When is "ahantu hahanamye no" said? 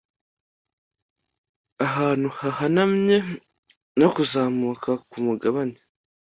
1.85-4.07